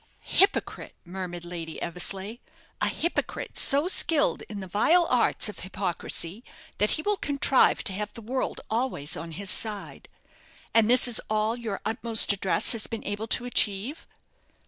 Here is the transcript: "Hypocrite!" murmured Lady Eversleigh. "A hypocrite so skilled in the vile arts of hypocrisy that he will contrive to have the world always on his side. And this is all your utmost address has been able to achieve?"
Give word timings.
"Hypocrite!" 0.33 0.95
murmured 1.05 1.45
Lady 1.45 1.79
Eversleigh. 1.79 2.37
"A 2.81 2.87
hypocrite 2.87 3.55
so 3.55 3.87
skilled 3.87 4.41
in 4.49 4.59
the 4.59 4.65
vile 4.65 5.05
arts 5.11 5.47
of 5.47 5.59
hypocrisy 5.59 6.43
that 6.79 6.89
he 6.97 7.03
will 7.03 7.17
contrive 7.17 7.83
to 7.83 7.93
have 7.93 8.11
the 8.13 8.23
world 8.23 8.61
always 8.67 9.15
on 9.15 9.29
his 9.33 9.51
side. 9.51 10.09
And 10.73 10.89
this 10.89 11.07
is 11.07 11.21
all 11.29 11.55
your 11.55 11.81
utmost 11.85 12.33
address 12.33 12.71
has 12.71 12.87
been 12.87 13.03
able 13.05 13.27
to 13.27 13.45
achieve?" 13.45 14.07